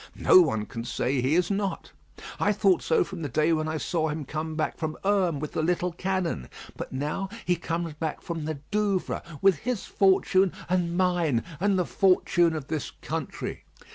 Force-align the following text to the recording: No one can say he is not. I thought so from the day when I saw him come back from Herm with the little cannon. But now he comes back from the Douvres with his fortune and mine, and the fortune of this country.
No 0.17 0.41
one 0.41 0.65
can 0.65 0.83
say 0.83 1.21
he 1.21 1.35
is 1.35 1.51
not. 1.51 1.91
I 2.39 2.53
thought 2.53 2.81
so 2.81 3.03
from 3.03 3.21
the 3.21 3.29
day 3.29 3.53
when 3.53 3.67
I 3.67 3.77
saw 3.77 4.07
him 4.09 4.25
come 4.25 4.55
back 4.55 4.75
from 4.79 4.97
Herm 5.03 5.39
with 5.39 5.51
the 5.51 5.61
little 5.61 5.91
cannon. 5.91 6.49
But 6.75 6.91
now 6.91 7.29
he 7.45 7.55
comes 7.55 7.93
back 7.93 8.19
from 8.19 8.45
the 8.45 8.55
Douvres 8.71 9.21
with 9.43 9.57
his 9.57 9.85
fortune 9.85 10.53
and 10.67 10.97
mine, 10.97 11.43
and 11.59 11.77
the 11.77 11.85
fortune 11.85 12.55
of 12.55 12.65
this 12.67 12.89
country. 13.03 13.63